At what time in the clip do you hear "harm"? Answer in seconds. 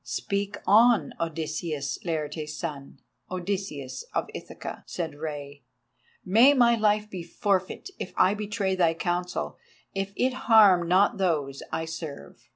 10.49-10.87